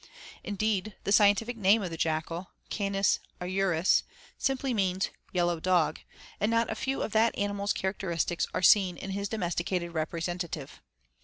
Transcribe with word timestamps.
Indeed, 0.43 0.95
the 1.03 1.11
scientific 1.11 1.55
name 1.55 1.83
of 1.83 1.91
the 1.91 1.95
jackal 1.95 2.49
(Canis 2.71 3.19
aureus) 3.39 4.01
means 4.01 4.01
simply 4.35 4.95
'yellow 5.31 5.59
dog,' 5.59 5.99
and 6.39 6.49
not 6.49 6.71
a 6.71 6.75
few 6.75 7.03
of 7.03 7.11
that 7.11 7.37
animal's 7.37 7.71
characteristics 7.71 8.47
are 8.51 8.63
seen 8.63 8.97
in 8.97 9.11
his 9.11 9.29
domesticated 9.29 9.91
representative. 9.93 10.81